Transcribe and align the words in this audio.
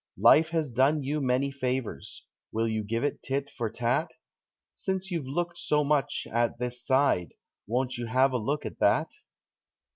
Life 0.17 0.49
has 0.49 0.71
done 0.71 1.03
you 1.03 1.21
many 1.21 1.51
favors. 1.51 2.23
Will 2.51 2.67
you 2.67 2.83
give 2.83 3.03
it 3.03 3.21
tit 3.21 3.51
for 3.51 3.69
tat? 3.69 4.09
Since 4.73 5.11
you've 5.11 5.27
looked 5.27 5.59
so 5.59 5.83
much 5.83 6.25
at 6.33 6.57
this 6.57 6.83
side, 6.83 7.35
won't 7.67 7.99
you 7.99 8.07
have 8.07 8.31
a 8.33 8.39
look 8.39 8.65
at 8.65 8.79
that? 8.79 9.11